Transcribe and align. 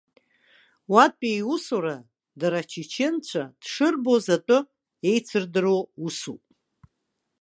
Уатәи 0.93 1.35
иусура, 1.41 1.95
дара 2.39 2.57
ачеченцәа 2.61 3.43
дшырбоз 3.61 4.25
атәы 4.35 4.59
еицырдыруа 5.09 5.79
усуп. 6.05 6.43